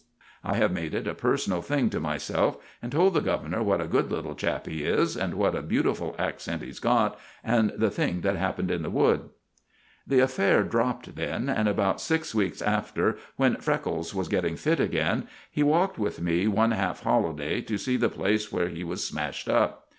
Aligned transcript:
I 0.43 0.55
have 0.55 0.71
made 0.71 0.95
it 0.95 1.05
a 1.05 1.13
personal 1.13 1.61
thing 1.61 1.91
to 1.91 1.99
myself, 1.99 2.57
and 2.81 2.91
told 2.91 3.13
the 3.13 3.19
guv'nor 3.21 3.61
what 3.61 3.79
a 3.81 3.85
good 3.87 4.11
little 4.11 4.33
chap 4.33 4.65
he 4.65 4.83
is, 4.83 5.15
and 5.15 5.35
what 5.35 5.53
a 5.53 5.61
beautiful 5.61 6.15
accent 6.17 6.63
he's 6.63 6.79
got, 6.79 7.19
and 7.43 7.71
the 7.77 7.91
thing 7.91 8.21
that 8.21 8.35
happened 8.35 8.71
in 8.71 8.81
the 8.81 8.89
wood." 8.89 9.29
The 10.07 10.21
affair 10.21 10.63
dropped 10.63 11.15
then, 11.15 11.49
and 11.49 11.67
about 11.69 12.01
six 12.01 12.33
weeks 12.33 12.63
after, 12.63 13.19
when 13.35 13.57
Freckles 13.57 14.15
was 14.15 14.27
getting 14.27 14.55
fit 14.55 14.79
again, 14.79 15.27
he 15.51 15.61
walked 15.61 15.99
with 15.99 16.19
me 16.19 16.47
one 16.47 16.71
half 16.71 17.01
holiday 17.03 17.61
to 17.61 17.77
see 17.77 17.95
the 17.95 18.09
place 18.09 18.51
where 18.51 18.69
he 18.69 18.83
was 18.83 19.05
smashed 19.05 19.47
up. 19.47 19.87